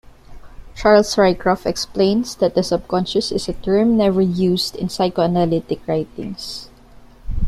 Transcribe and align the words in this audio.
Charles 0.73 1.15
Rycroft 1.15 1.67
explains 1.67 2.33
that 2.37 2.55
the 2.55 2.63
subconscious 2.63 3.31
is 3.31 3.47
a 3.47 3.53
term 3.53 3.97
"never 3.97 4.19
used 4.19 4.75
in 4.75 4.89
psychoanalytic 4.89 5.87
writings". 5.87 6.69